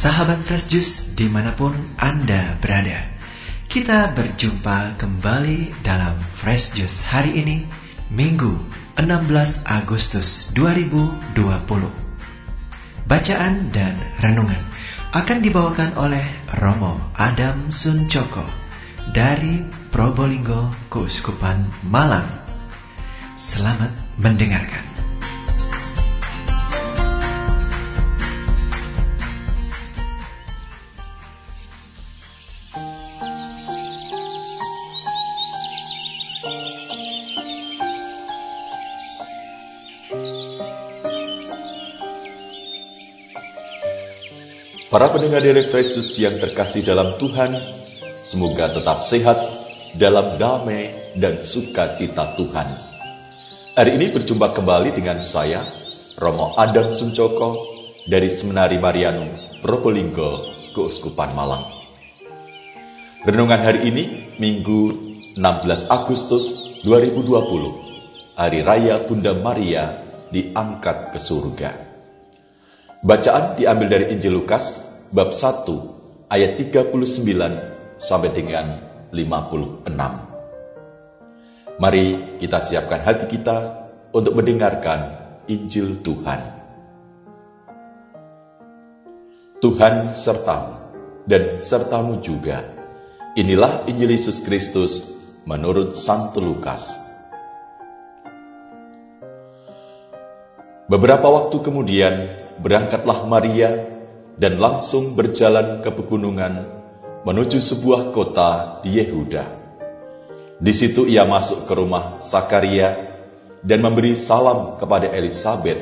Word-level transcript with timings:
Sahabat 0.00 0.40
Fresh 0.40 0.72
Juice 0.72 1.12
di 1.12 1.28
mana 1.28 1.52
pun 1.52 1.76
Anda 2.00 2.56
berada. 2.56 3.04
Kita 3.68 4.16
berjumpa 4.16 4.96
kembali 4.96 5.84
dalam 5.84 6.16
Fresh 6.16 6.72
Juice 6.72 7.04
hari 7.04 7.44
ini 7.44 7.68
Minggu 8.08 8.56
16 8.96 9.68
Agustus 9.68 10.56
2020 10.56 11.36
Bacaan 13.04 13.68
dan 13.76 13.92
renungan 14.24 14.64
akan 15.12 15.38
dibawakan 15.44 15.92
oleh 16.00 16.24
Romo 16.56 16.96
Adam 17.20 17.68
Suncoko 17.68 18.48
dari 19.12 19.60
Probolinggo 19.92 20.88
Keuskupan 20.88 21.68
Malang. 21.92 22.40
Selamat 23.36 23.92
mendengarkan 24.16 24.89
Para 44.90 45.06
pendengar 45.06 45.38
Daily 45.38 45.70
Fresh 45.70 46.18
yang 46.18 46.42
terkasih 46.42 46.82
dalam 46.82 47.14
Tuhan, 47.14 47.54
semoga 48.26 48.74
tetap 48.74 49.06
sehat 49.06 49.38
dalam 49.94 50.34
damai 50.34 51.14
dan 51.14 51.46
sukacita 51.46 52.34
Tuhan. 52.34 52.68
Hari 53.78 53.90
ini 53.94 54.10
berjumpa 54.10 54.50
kembali 54.50 54.90
dengan 54.90 55.22
saya, 55.22 55.62
Romo 56.18 56.58
Adam 56.58 56.90
Suncoko, 56.90 57.70
dari 58.10 58.26
Seminari 58.26 58.82
Marianum, 58.82 59.62
Probolinggo, 59.62 60.50
Keuskupan 60.74 61.38
Malang. 61.38 61.70
Renungan 63.22 63.62
hari 63.62 63.94
ini, 63.94 64.34
Minggu 64.42 64.90
16 65.38 65.86
Agustus 65.86 66.66
2020, 66.82 68.34
Hari 68.34 68.58
Raya 68.66 69.06
Bunda 69.06 69.38
Maria 69.38 70.02
diangkat 70.34 71.14
ke 71.14 71.22
surga. 71.22 71.90
Bacaan 73.00 73.56
diambil 73.56 73.88
dari 73.88 74.06
Injil 74.12 74.36
Lukas 74.36 74.89
bab 75.10 75.34
1 75.34 76.30
ayat 76.30 76.54
39 76.54 76.94
sampai 77.98 78.30
dengan 78.30 78.78
56. 79.10 79.90
Mari 81.82 82.38
kita 82.38 82.62
siapkan 82.62 83.02
hati 83.02 83.26
kita 83.26 83.90
untuk 84.14 84.38
mendengarkan 84.38 85.18
Injil 85.50 85.98
Tuhan. 85.98 86.62
Tuhan 89.58 90.14
sertamu 90.14 90.78
dan 91.26 91.58
sertamu 91.58 92.22
juga. 92.22 92.62
Inilah 93.34 93.90
Injil 93.90 94.14
Yesus 94.14 94.38
Kristus 94.46 95.10
menurut 95.42 95.98
Santo 95.98 96.38
Lukas. 96.38 96.94
Beberapa 100.86 101.26
waktu 101.26 101.56
kemudian, 101.62 102.14
berangkatlah 102.62 103.26
Maria 103.26 103.99
dan 104.36 104.60
langsung 104.60 105.18
berjalan 105.18 105.82
ke 105.82 105.90
pegunungan 105.90 106.66
menuju 107.26 107.58
sebuah 107.58 108.14
kota 108.14 108.80
di 108.84 109.00
Yehuda. 109.00 109.44
Di 110.60 110.72
situ 110.76 111.08
ia 111.08 111.24
masuk 111.24 111.64
ke 111.64 111.72
rumah 111.72 112.20
Sakaria 112.20 113.10
dan 113.64 113.80
memberi 113.80 114.12
salam 114.12 114.76
kepada 114.76 115.08
Elizabeth. 115.12 115.80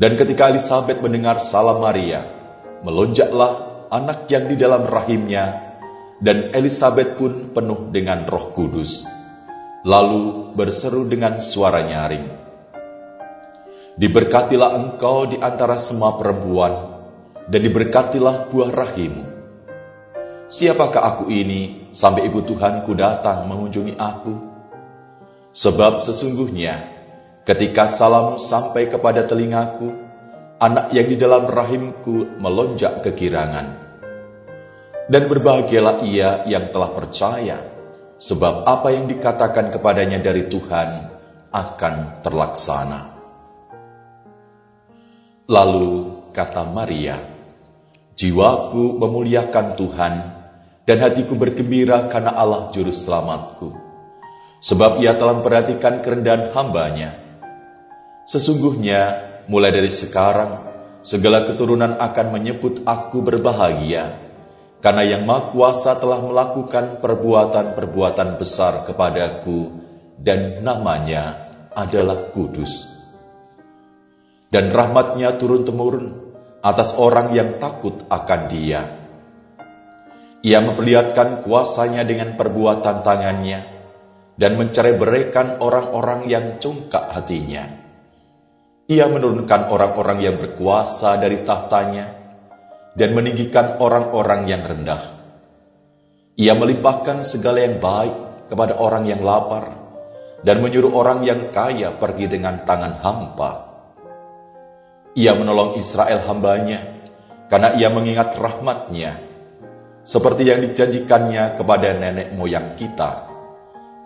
Dan 0.00 0.18
ketika 0.18 0.50
Elizabeth 0.50 0.98
mendengar 0.98 1.38
salam 1.38 1.78
Maria, 1.78 2.24
melonjaklah 2.82 3.86
anak 3.92 4.26
yang 4.26 4.48
di 4.48 4.56
dalam 4.56 4.86
rahimnya, 4.86 5.76
dan 6.18 6.50
Elizabeth 6.56 7.14
pun 7.20 7.52
penuh 7.52 7.90
dengan 7.92 8.24
roh 8.24 8.54
kudus. 8.54 9.04
Lalu 9.84 10.52
berseru 10.56 11.08
dengan 11.08 11.40
suara 11.40 11.84
nyaring, 11.84 12.26
Diberkatilah 14.00 14.70
engkau 14.80 15.28
di 15.28 15.36
antara 15.36 15.76
semua 15.76 16.16
perempuan, 16.16 16.89
dan 17.50 17.60
diberkatilah 17.66 18.46
buah 18.46 18.70
rahimmu. 18.70 19.24
Siapakah 20.46 21.02
aku 21.14 21.30
ini 21.30 21.90
sampai 21.90 22.30
ibu 22.30 22.42
Tuhanku 22.46 22.94
datang 22.94 23.46
mengunjungi 23.50 23.98
aku? 23.98 24.34
Sebab 25.50 25.98
sesungguhnya 25.98 26.78
ketika 27.42 27.90
salam 27.90 28.38
sampai 28.38 28.86
kepada 28.86 29.26
telingaku, 29.26 29.90
anak 30.62 30.94
yang 30.94 31.06
di 31.10 31.16
dalam 31.18 31.50
rahimku 31.50 32.38
melonjak 32.38 33.02
kegirangan. 33.02 33.78
Dan 35.10 35.26
berbahagialah 35.26 36.06
ia 36.06 36.46
yang 36.46 36.70
telah 36.70 36.94
percaya, 36.94 37.58
sebab 38.14 38.62
apa 38.62 38.94
yang 38.94 39.10
dikatakan 39.10 39.74
kepadanya 39.74 40.22
dari 40.22 40.46
Tuhan 40.46 41.10
akan 41.50 41.94
terlaksana. 42.22 43.00
Lalu 45.50 45.90
kata 46.30 46.62
Maria, 46.62 47.18
Jiwaku 48.20 49.00
memuliakan 49.00 49.80
Tuhan, 49.80 50.14
dan 50.84 50.96
hatiku 51.00 51.40
bergembira 51.40 52.04
karena 52.12 52.36
Allah 52.36 52.68
Juru 52.68 52.92
Selamatku. 52.92 53.72
Sebab 54.60 55.00
ia 55.00 55.16
telah 55.16 55.40
memperhatikan 55.40 56.04
kerendahan 56.04 56.52
hambanya. 56.52 57.16
Sesungguhnya, 58.28 59.24
mulai 59.48 59.72
dari 59.72 59.88
sekarang, 59.88 60.60
segala 61.00 61.48
keturunan 61.48 61.96
akan 61.96 62.26
menyebut 62.28 62.84
aku 62.84 63.24
berbahagia, 63.24 64.12
karena 64.84 65.16
yang 65.16 65.24
Maha 65.24 65.56
Kuasa 65.56 65.96
telah 65.96 66.20
melakukan 66.20 67.00
perbuatan-perbuatan 67.00 68.36
besar 68.36 68.84
kepadaku, 68.84 69.72
dan 70.20 70.60
namanya 70.60 71.56
adalah 71.72 72.28
kudus 72.36 72.84
dan 74.50 74.68
rahmatnya 74.68 75.38
turun-temurun 75.38 76.19
atas 76.60 76.92
orang 77.00 77.32
yang 77.32 77.56
takut 77.56 78.04
akan 78.12 78.40
dia. 78.52 78.84
Ia 80.40 80.60
memperlihatkan 80.60 81.44
kuasanya 81.44 82.04
dengan 82.04 82.36
perbuatan 82.36 83.00
tangannya 83.04 83.60
dan 84.36 84.56
mencerai 84.56 84.96
berikan 84.96 85.60
orang-orang 85.60 86.28
yang 86.28 86.56
congkak 86.60 87.12
hatinya. 87.12 87.64
Ia 88.88 89.06
menurunkan 89.08 89.68
orang-orang 89.68 90.18
yang 90.20 90.36
berkuasa 90.40 91.20
dari 91.20 91.44
tahtanya 91.44 92.16
dan 92.96 93.12
meninggikan 93.12 93.76
orang-orang 93.80 94.48
yang 94.48 94.64
rendah. 94.64 95.20
Ia 96.40 96.56
melimpahkan 96.56 97.20
segala 97.20 97.60
yang 97.60 97.76
baik 97.80 98.48
kepada 98.48 98.80
orang 98.80 99.04
yang 99.08 99.20
lapar 99.20 99.76
dan 100.40 100.64
menyuruh 100.64 100.92
orang 100.92 101.20
yang 101.24 101.52
kaya 101.52 101.92
pergi 102.00 102.32
dengan 102.32 102.64
tangan 102.64 102.96
hampa 103.04 103.69
ia 105.18 105.34
menolong 105.34 105.74
Israel 105.74 106.22
hambanya, 106.26 107.02
karena 107.50 107.74
ia 107.74 107.90
mengingat 107.90 108.38
rahmatnya, 108.38 109.18
seperti 110.06 110.46
yang 110.46 110.62
dijanjikannya 110.62 111.58
kepada 111.58 111.98
nenek 111.98 112.30
moyang 112.38 112.78
kita, 112.78 113.26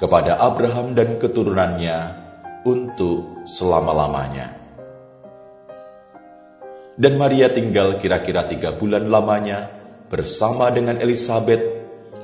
kepada 0.00 0.41
Abraham 0.41 0.97
dan 0.97 1.20
keturunannya 1.20 1.98
untuk 2.65 3.44
selama-lamanya. 3.44 4.56
Dan 6.94 7.19
Maria 7.19 7.50
tinggal 7.50 7.98
kira-kira 7.98 8.47
tiga 8.47 8.72
bulan 8.72 9.10
lamanya 9.10 9.69
bersama 10.09 10.71
dengan 10.71 11.03
Elizabeth, 11.03 11.60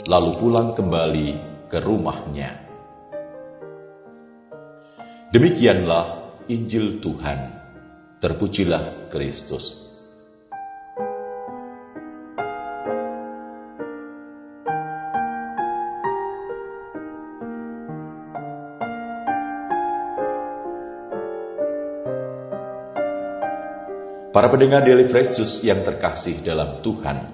lalu 0.06 0.30
pulang 0.40 0.72
kembali 0.78 1.28
ke 1.68 1.82
rumahnya. 1.82 2.50
Demikianlah 5.30 6.34
Injil 6.48 6.98
Tuhan. 6.98 7.59
Terpujilah 8.20 9.08
Kristus. 9.08 9.80
Para 24.28 24.52
pendengar 24.52 24.84
Daily 24.84 25.08
Fresh 25.08 25.64
yang 25.64 25.80
terkasih 25.80 26.44
dalam 26.44 26.84
Tuhan. 26.84 27.24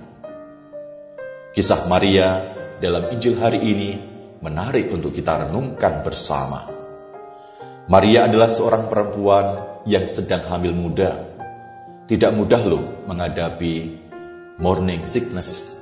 Kisah 1.50 1.90
Maria 1.90 2.46
dalam 2.78 3.10
Injil 3.10 3.34
hari 3.42 3.58
ini 3.58 3.90
menarik 4.38 4.94
untuk 4.94 5.10
kita 5.10 5.50
renungkan 5.50 6.06
bersama. 6.06 6.62
Maria 7.90 8.30
adalah 8.30 8.46
seorang 8.46 8.86
perempuan 8.86 9.74
yang 9.86 10.10
sedang 10.10 10.42
hamil 10.50 10.74
muda 10.74 11.36
tidak 12.10 12.34
mudah 12.34 12.62
loh 12.66 12.84
menghadapi 13.06 13.74
morning 14.58 15.06
sickness. 15.06 15.74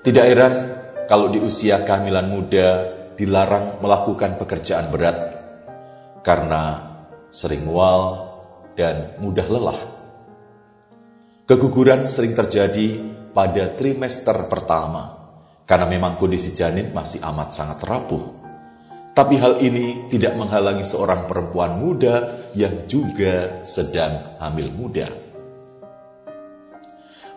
Tidak 0.00 0.24
heran 0.24 0.54
kalau 1.08 1.28
di 1.28 1.40
usia 1.40 1.84
kehamilan 1.84 2.28
muda 2.28 2.68
dilarang 3.16 3.84
melakukan 3.84 4.40
pekerjaan 4.40 4.88
berat 4.88 5.16
karena 6.24 6.92
sering 7.28 7.68
mual 7.68 8.32
dan 8.76 9.20
mudah 9.20 9.44
lelah. 9.44 9.80
Keguguran 11.44 12.08
sering 12.08 12.32
terjadi 12.32 12.96
pada 13.36 13.76
trimester 13.76 14.48
pertama 14.48 15.20
karena 15.68 15.84
memang 15.84 16.16
kondisi 16.16 16.56
janin 16.56 16.96
masih 16.96 17.20
amat 17.20 17.52
sangat 17.52 17.84
rapuh. 17.84 18.40
Tapi 19.12 19.36
hal 19.36 19.60
ini 19.60 20.08
tidak 20.08 20.32
menghalangi 20.38 20.86
seorang 20.86 21.28
perempuan 21.28 21.76
muda 21.76 22.39
yang 22.54 22.86
juga 22.90 23.62
sedang 23.66 24.38
hamil 24.42 24.68
muda. 24.74 25.08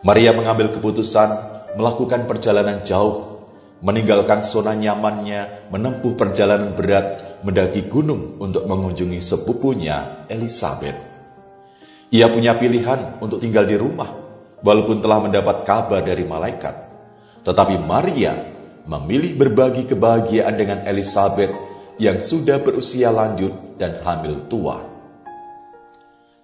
Maria 0.04 0.36
mengambil 0.36 0.74
keputusan 0.76 1.30
melakukan 1.80 2.28
perjalanan 2.28 2.84
jauh, 2.84 3.48
meninggalkan 3.80 4.44
zona 4.44 4.76
nyamannya, 4.76 5.72
menempuh 5.72 6.14
perjalanan 6.20 6.76
berat, 6.76 7.40
mendaki 7.48 7.88
gunung 7.88 8.36
untuk 8.40 8.68
mengunjungi 8.68 9.20
sepupunya 9.24 10.28
Elizabeth. 10.28 10.96
Ia 12.14 12.30
punya 12.30 12.54
pilihan 12.60 13.18
untuk 13.24 13.42
tinggal 13.42 13.66
di 13.66 13.80
rumah, 13.80 14.12
walaupun 14.62 15.02
telah 15.02 15.20
mendapat 15.24 15.66
kabar 15.66 16.06
dari 16.06 16.24
malaikat. 16.28 16.76
Tetapi 17.44 17.76
Maria 17.82 18.38
memilih 18.86 19.36
berbagi 19.40 19.88
kebahagiaan 19.88 20.56
dengan 20.56 20.80
Elizabeth 20.84 21.52
yang 21.98 22.20
sudah 22.20 22.60
berusia 22.60 23.08
lanjut 23.10 23.80
dan 23.80 24.00
hamil 24.04 24.46
tua. 24.52 24.93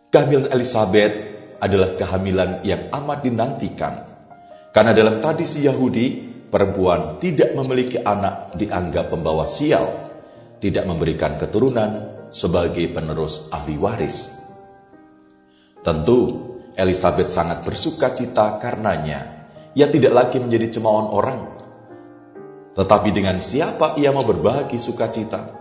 Kehamilan 0.10 0.50
Elizabeth 0.50 1.14
adalah 1.62 1.94
kehamilan 1.94 2.66
yang 2.66 2.90
amat 2.90 3.22
dinantikan, 3.22 3.94
karena 4.74 4.90
dalam 4.90 5.22
tradisi 5.22 5.62
Yahudi, 5.70 6.26
perempuan 6.50 7.22
tidak 7.22 7.54
memiliki 7.54 8.02
anak 8.02 8.58
dianggap 8.58 9.14
pembawa 9.14 9.46
sial, 9.46 9.86
tidak 10.58 10.90
memberikan 10.90 11.38
keturunan 11.38 12.26
sebagai 12.34 12.90
penerus 12.90 13.54
ahli 13.54 13.78
waris. 13.78 14.34
Tentu, 15.86 16.20
Elizabeth 16.74 17.30
sangat 17.30 17.62
bersuka 17.62 18.10
cita 18.18 18.58
karenanya. 18.58 19.46
Ia 19.78 19.94
tidak 19.94 20.14
lagi 20.18 20.42
menjadi 20.42 20.74
cemoohan 20.74 21.14
orang, 21.14 21.40
tetapi 22.74 23.14
dengan 23.14 23.38
siapa 23.38 23.94
ia 24.02 24.10
mau 24.10 24.26
berbagi 24.26 24.82
sukacita? 24.82 25.54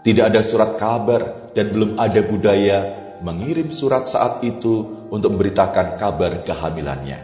Tidak 0.00 0.24
ada 0.24 0.40
surat 0.40 0.80
kabar 0.80 1.52
dan 1.52 1.68
belum 1.68 2.00
ada 2.00 2.24
budaya 2.24 3.03
mengirim 3.24 3.72
surat 3.72 4.04
saat 4.04 4.44
itu 4.44 5.08
untuk 5.08 5.34
memberitakan 5.34 5.96
kabar 5.96 6.44
kehamilannya. 6.44 7.20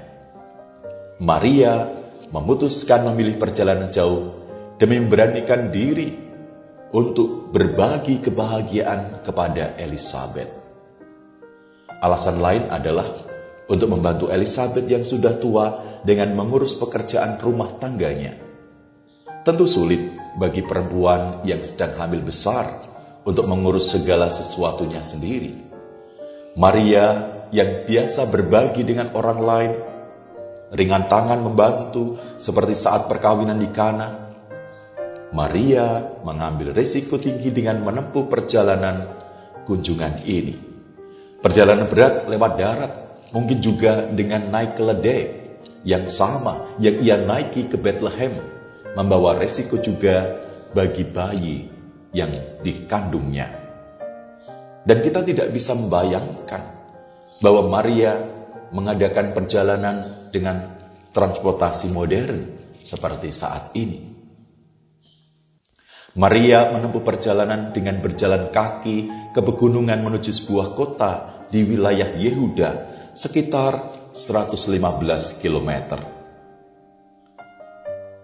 Maria 1.20 1.87
memutuskan 2.32 3.05
memilih 3.12 3.37
perjalanan 3.37 3.93
jauh 3.93 4.41
demi 4.81 4.97
memberanikan 4.97 5.69
diri 5.69 6.17
untuk 6.97 7.52
berbagi 7.52 8.25
kebahagiaan 8.25 9.20
kepada 9.20 9.76
Elizabeth. 9.76 10.49
Alasan 12.00 12.41
lain 12.41 12.64
adalah 12.73 13.12
untuk 13.69 13.93
membantu 13.93 14.32
Elizabeth 14.32 14.88
yang 14.88 15.05
sudah 15.05 15.37
tua 15.37 16.00
dengan 16.00 16.32
mengurus 16.32 16.73
pekerjaan 16.81 17.37
rumah 17.37 17.76
tangganya 17.76 18.50
Tentu 19.41 19.64
sulit 19.64 20.20
bagi 20.37 20.61
perempuan 20.61 21.41
yang 21.49 21.64
sedang 21.64 21.97
hamil 21.97 22.20
besar 22.20 22.69
untuk 23.25 23.49
mengurus 23.49 23.88
segala 23.88 24.29
sesuatunya 24.29 25.00
sendiri. 25.00 25.70
Maria 26.58 27.31
yang 27.55 27.87
biasa 27.87 28.26
berbagi 28.26 28.82
dengan 28.82 29.14
orang 29.14 29.38
lain, 29.38 29.73
ringan 30.75 31.06
tangan 31.06 31.38
membantu 31.38 32.19
seperti 32.43 32.75
saat 32.75 33.06
perkawinan 33.06 33.55
di 33.55 33.70
Kana. 33.70 34.35
Maria 35.31 36.19
mengambil 36.26 36.75
resiko 36.75 37.23
tinggi 37.23 37.55
dengan 37.55 37.87
menempuh 37.87 38.26
perjalanan 38.26 39.06
kunjungan 39.62 40.26
ini. 40.26 40.58
Perjalanan 41.38 41.87
berat 41.87 42.26
lewat 42.26 42.52
darat, 42.58 42.93
mungkin 43.31 43.62
juga 43.62 44.11
dengan 44.11 44.50
naik 44.50 44.75
keledai 44.75 45.23
yang 45.87 46.11
sama 46.11 46.67
yang 46.82 46.99
ia 46.99 47.14
naiki 47.14 47.70
ke 47.70 47.79
Bethlehem 47.79 48.43
membawa 48.99 49.38
resiko 49.38 49.79
juga 49.79 50.35
bagi 50.75 51.06
bayi 51.06 51.70
yang 52.11 52.35
dikandungnya. 52.67 53.60
Dan 54.81 55.05
kita 55.05 55.21
tidak 55.21 55.53
bisa 55.53 55.77
membayangkan 55.77 56.62
bahwa 57.41 57.69
Maria 57.69 58.17
mengadakan 58.73 59.37
perjalanan 59.37 60.29
dengan 60.32 60.79
transportasi 61.11 61.91
modern 61.91 62.38
seperti 62.81 63.29
saat 63.35 63.75
ini. 63.77 64.11
Maria 66.19 66.75
menempuh 66.75 67.06
perjalanan 67.06 67.71
dengan 67.71 68.03
berjalan 68.03 68.50
kaki 68.50 69.31
ke 69.31 69.41
pegunungan 69.41 70.03
menuju 70.03 70.32
sebuah 70.35 70.75
kota 70.75 71.47
di 71.47 71.62
wilayah 71.62 72.19
Yehuda 72.19 72.71
sekitar 73.15 73.79
115 74.11 75.38
kilometer. 75.38 76.03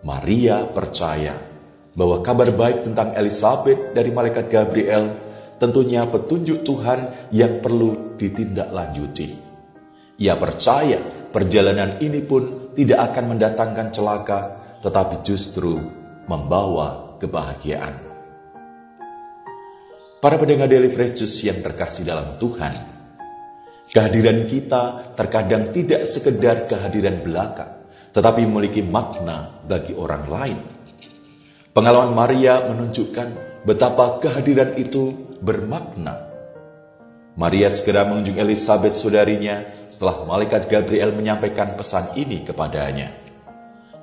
Maria 0.03 0.67
percaya 0.67 1.35
bahwa 1.95 2.23
kabar 2.27 2.51
baik 2.51 2.87
tentang 2.87 3.15
Elizabeth 3.15 3.95
dari 3.95 4.11
malaikat 4.11 4.51
Gabriel 4.51 5.26
tentunya 5.57 6.05
petunjuk 6.09 6.65
Tuhan 6.65 7.33
yang 7.33 7.61
perlu 7.61 8.17
ditindaklanjuti. 8.21 9.29
Ia 10.17 10.35
percaya 10.41 11.29
perjalanan 11.29 12.01
ini 12.01 12.25
pun 12.25 12.73
tidak 12.73 13.13
akan 13.13 13.37
mendatangkan 13.37 13.89
celaka, 13.93 14.41
tetapi 14.81 15.21
justru 15.25 15.77
membawa 16.25 17.17
kebahagiaan. 17.21 17.95
Para 20.17 20.41
pendengar 20.41 20.73
Daily 20.73 20.89
Fresh 20.89 21.21
Juice 21.21 21.45
yang 21.45 21.61
terkasih 21.61 22.09
dalam 22.09 22.41
Tuhan, 22.41 22.75
kehadiran 23.93 24.49
kita 24.49 25.13
terkadang 25.13 25.71
tidak 25.77 26.09
sekedar 26.09 26.65
kehadiran 26.65 27.21
belaka, 27.21 27.85
tetapi 28.17 28.49
memiliki 28.49 28.81
makna 28.81 29.61
bagi 29.69 29.93
orang 29.93 30.25
lain. 30.27 30.76
Pengalaman 31.77 32.17
Maria 32.17 32.73
menunjukkan 32.73 33.61
betapa 33.69 34.17
kehadiran 34.25 34.81
itu 34.81 35.13
bermakna. 35.45 36.25
Maria 37.37 37.69
segera 37.69 38.09
mengunjungi 38.09 38.41
Elizabeth 38.41 38.97
saudarinya 38.97 39.61
setelah 39.93 40.25
malaikat 40.25 40.73
Gabriel 40.73 41.13
menyampaikan 41.13 41.77
pesan 41.77 42.17
ini 42.17 42.49
kepadanya. 42.49 43.13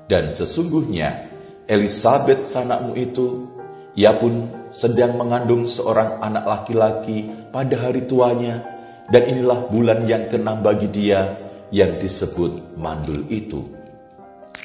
Dan 0.06 0.38
sesungguhnya 0.38 1.34
Elizabeth 1.66 2.46
sanakmu 2.46 2.94
itu, 2.94 3.50
ia 3.98 4.14
pun 4.22 4.54
sedang 4.70 5.18
mengandung 5.18 5.66
seorang 5.66 6.22
anak 6.22 6.46
laki-laki 6.46 7.26
pada 7.50 7.74
hari 7.90 8.06
tuanya, 8.06 8.62
dan 9.10 9.26
inilah 9.26 9.66
bulan 9.74 10.06
yang 10.06 10.30
keenam 10.30 10.62
bagi 10.62 10.94
dia 10.94 11.42
yang 11.74 11.98
disebut 11.98 12.78
mandul 12.78 13.26
itu. 13.34 13.66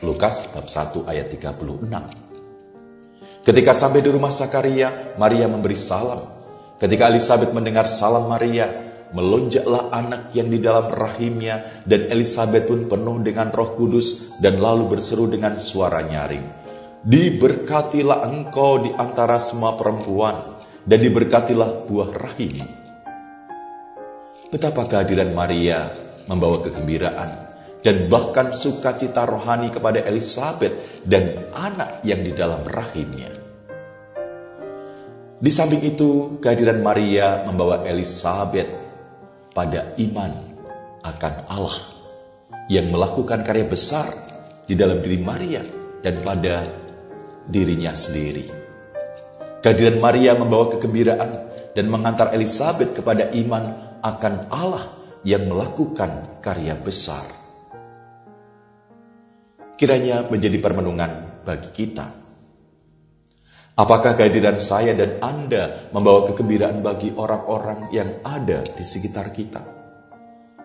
Lukas 0.05 0.53
bab 0.53 0.69
1 0.69 1.09
ayat 1.09 1.33
36. 1.33 2.28
Ketika 3.49 3.73
sampai 3.73 4.05
di 4.05 4.13
rumah 4.13 4.29
Sakaria, 4.29 5.17
Maria 5.17 5.49
memberi 5.49 5.73
salam. 5.73 6.21
Ketika 6.77 7.09
Elizabeth 7.09 7.57
mendengar 7.57 7.89
salam 7.89 8.29
Maria, 8.29 8.69
melonjaklah 9.17 9.89
anak 9.89 10.37
yang 10.37 10.53
di 10.53 10.61
dalam 10.61 10.93
rahimnya 10.93 11.81
dan 11.89 12.13
Elizabeth 12.13 12.69
pun 12.69 12.93
penuh 12.93 13.25
dengan 13.25 13.49
roh 13.49 13.73
kudus 13.73 14.37
dan 14.37 14.61
lalu 14.61 14.93
berseru 14.93 15.33
dengan 15.33 15.57
suara 15.57 16.05
nyaring. 16.05 16.45
Diberkatilah 17.01 18.29
engkau 18.29 18.85
di 18.85 18.93
antara 18.93 19.41
semua 19.41 19.81
perempuan 19.81 20.61
dan 20.85 21.01
diberkatilah 21.01 21.89
buah 21.89 22.11
rahim. 22.21 22.53
Betapa 24.53 24.85
kehadiran 24.85 25.33
Maria 25.33 25.89
membawa 26.29 26.61
kegembiraan 26.61 27.48
dan 27.83 28.11
bahkan 28.11 28.55
sukacita 28.55 29.23
rohani 29.23 29.71
kepada 29.71 30.03
Elizabeth 30.03 31.03
dan 31.07 31.51
anak 31.55 32.03
yang 32.03 32.23
di 32.27 32.35
dalam 32.35 32.67
rahimnya. 32.67 33.31
Di 35.39 35.51
samping 35.55 35.87
itu, 35.87 36.43
kehadiran 36.43 36.83
Maria 36.83 37.47
membawa 37.47 37.87
Elizabeth 37.87 38.67
pada 39.55 39.95
iman 39.95 40.33
akan 41.07 41.35
Allah 41.47 41.79
yang 42.67 42.91
melakukan 42.91 43.47
karya 43.47 43.71
besar 43.71 44.11
di 44.67 44.75
dalam 44.75 44.99
diri 44.99 45.23
Maria 45.23 45.63
dan 46.03 46.19
pada 46.27 46.67
dirinya 47.47 47.95
sendiri. 47.95 48.51
Kehadiran 49.63 50.03
Maria 50.03 50.35
membawa 50.35 50.75
kegembiraan 50.75 51.31
dan 51.79 51.87
mengantar 51.87 52.35
Elizabeth 52.35 52.99
kepada 52.99 53.31
iman 53.31 53.95
akan 54.03 54.35
Allah 54.51 54.91
yang 55.23 55.47
melakukan 55.47 56.43
karya 56.43 56.75
besar 56.75 57.23
kiranya 59.79 60.27
menjadi 60.27 60.59
permenungan 60.59 61.43
bagi 61.47 61.71
kita. 61.71 62.07
Apakah 63.79 64.19
kehadiran 64.19 64.59
saya 64.59 64.91
dan 64.99 65.23
Anda 65.23 65.87
membawa 65.95 66.27
kegembiraan 66.27 66.83
bagi 66.83 67.15
orang-orang 67.15 67.95
yang 67.95 68.11
ada 68.27 68.67
di 68.67 68.83
sekitar 68.83 69.31
kita? 69.31 69.63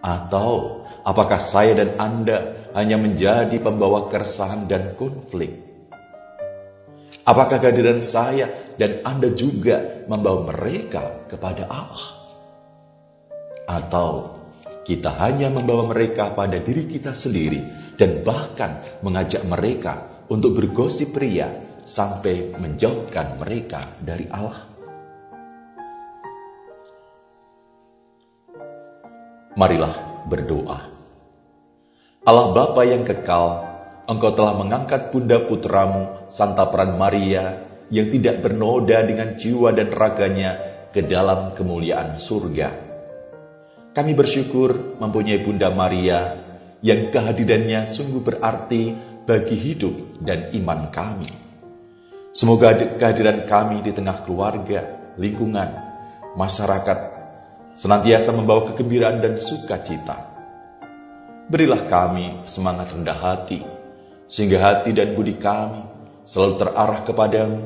Atau 0.01 0.81
apakah 1.05 1.37
saya 1.37 1.77
dan 1.77 1.93
Anda 2.01 2.57
hanya 2.73 2.97
menjadi 2.97 3.53
pembawa 3.61 4.09
keresahan 4.09 4.65
dan 4.65 4.97
konflik? 4.97 5.61
Apakah 7.21 7.61
kehadiran 7.61 8.01
saya 8.01 8.49
dan 8.81 9.05
Anda 9.05 9.29
juga 9.37 10.03
membawa 10.09 10.49
mereka 10.49 11.29
kepada 11.29 11.69
Allah? 11.69 12.09
Atau 13.69 14.42
kita 14.83 15.15
hanya 15.23 15.47
membawa 15.47 15.87
mereka 15.87 16.35
pada 16.35 16.59
diri 16.59 16.83
kita 16.91 17.15
sendiri 17.15 17.63
dan 17.95 18.19
bahkan 18.19 18.83
mengajak 18.99 19.47
mereka 19.47 20.25
untuk 20.27 20.59
bergosip 20.59 21.15
pria 21.15 21.47
sampai 21.87 22.51
menjauhkan 22.59 23.39
mereka 23.39 23.87
dari 24.03 24.27
Allah. 24.27 24.67
Marilah 29.53 30.25
berdoa. 30.27 30.79
Allah 32.23 32.47
Bapa 32.55 32.81
yang 32.87 33.03
kekal, 33.07 33.71
Engkau 34.03 34.35
telah 34.35 34.55
mengangkat 34.59 35.15
bunda 35.15 35.39
putramu, 35.47 36.27
Santa 36.27 36.67
Peran 36.67 36.99
Maria, 36.99 37.63
yang 37.87 38.11
tidak 38.11 38.43
bernoda 38.43 38.99
dengan 39.05 39.39
jiwa 39.39 39.71
dan 39.71 39.93
raganya 39.93 40.51
ke 40.91 41.05
dalam 41.05 41.55
kemuliaan 41.55 42.17
surga 42.17 42.82
kami 43.93 44.17
bersyukur 44.17 44.97
mempunyai 44.97 45.37
Bunda 45.45 45.69
Maria 45.69 46.33
yang 46.81 47.13
kehadirannya 47.13 47.85
sungguh 47.85 48.25
berarti 48.25 48.97
bagi 49.23 49.53
hidup 49.53 50.17
dan 50.17 50.49
iman 50.57 50.89
kami. 50.89 51.29
Semoga 52.33 52.73
kehadiran 52.73 53.45
kami 53.45 53.85
di 53.85 53.93
tengah 53.93 54.25
keluarga, 54.25 55.13
lingkungan, 55.21 55.69
masyarakat 56.33 56.99
senantiasa 57.77 58.33
membawa 58.33 58.73
kegembiraan 58.73 59.21
dan 59.21 59.37
sukacita. 59.37 60.33
Berilah 61.45 61.85
kami 61.85 62.49
semangat 62.49 62.89
rendah 62.97 63.13
hati, 63.21 63.61
sehingga 64.25 64.57
hati 64.57 64.89
dan 64.97 65.13
budi 65.13 65.37
kami 65.37 65.85
selalu 66.25 66.65
terarah 66.65 67.05
kepadamu, 67.05 67.61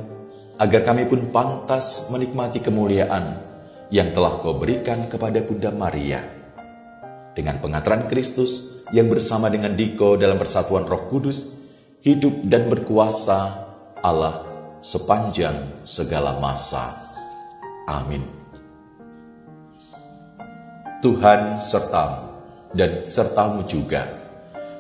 agar 0.60 0.84
kami 0.84 1.08
pun 1.08 1.32
pantas 1.32 2.12
menikmati 2.12 2.60
kemuliaan 2.60 3.47
yang 3.88 4.12
telah 4.12 4.44
kau 4.44 4.60
berikan 4.60 5.08
kepada 5.08 5.40
Bunda 5.44 5.72
Maria. 5.72 6.20
Dengan 7.32 7.62
pengaturan 7.62 8.10
Kristus 8.12 8.82
yang 8.92 9.08
bersama 9.08 9.48
dengan 9.48 9.78
Diko 9.78 10.18
dalam 10.18 10.36
persatuan 10.36 10.84
roh 10.90 11.08
kudus, 11.08 11.56
hidup 12.02 12.44
dan 12.44 12.68
berkuasa 12.68 13.40
Allah 14.02 14.44
sepanjang 14.82 15.86
segala 15.86 16.42
masa. 16.42 16.98
Amin. 17.88 18.26
Tuhan 21.00 21.62
sertamu 21.62 22.42
dan 22.74 23.06
sertamu 23.06 23.64
juga. 23.70 24.12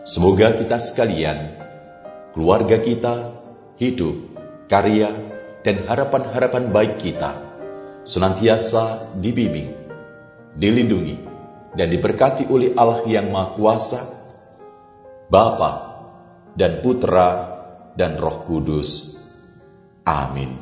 Semoga 0.03 0.57
kita 0.57 0.81
sekalian, 0.81 1.55
keluarga 2.33 2.81
kita, 2.81 3.37
hidup, 3.77 4.17
karya, 4.65 5.13
dan 5.61 5.83
harapan-harapan 5.85 6.73
baik 6.73 6.95
kita 6.99 7.46
senantiasa 8.07 9.11
dibimbing, 9.19 9.75
dilindungi, 10.55 11.17
dan 11.75 11.91
diberkati 11.91 12.47
oleh 12.47 12.71
Allah 12.79 13.03
yang 13.03 13.27
Maha 13.27 13.51
Kuasa, 13.59 14.01
Bapa 15.27 15.71
dan 16.55 16.79
Putra 16.79 17.29
dan 17.99 18.15
Roh 18.15 18.47
Kudus. 18.47 19.19
Amin. 20.07 20.55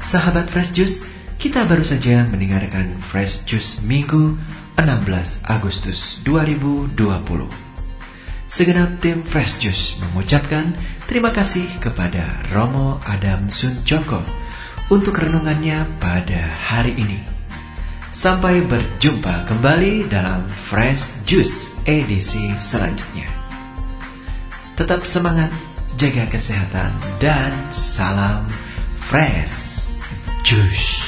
Sahabat 0.00 0.48
Fresh 0.48 0.72
Juice, 0.72 1.04
kita 1.36 1.68
baru 1.68 1.84
saja 1.84 2.24
mendengarkan 2.32 2.96
Fresh 2.96 3.44
Juice 3.44 3.84
Minggu 3.84 4.38
16 4.80 5.44
Agustus 5.50 6.24
2020. 6.24 7.65
Segenap 8.56 9.04
tim 9.04 9.20
Fresh 9.20 9.60
Juice 9.60 10.00
mengucapkan 10.00 10.72
terima 11.04 11.28
kasih 11.28 11.68
kepada 11.76 12.40
Romo 12.56 12.96
Adam 13.04 13.52
Sunjoko 13.52 14.24
untuk 14.88 15.12
renungannya 15.12 15.84
pada 16.00 16.48
hari 16.64 16.96
ini. 16.96 17.20
Sampai 18.16 18.64
berjumpa 18.64 19.44
kembali 19.44 20.08
dalam 20.08 20.48
Fresh 20.48 21.28
Juice 21.28 21.84
edisi 21.84 22.48
selanjutnya. 22.56 23.28
Tetap 24.72 25.04
semangat, 25.04 25.52
jaga 26.00 26.24
kesehatan, 26.24 26.96
dan 27.20 27.52
salam 27.68 28.48
Fresh 28.96 30.00
Juice. 30.40 31.05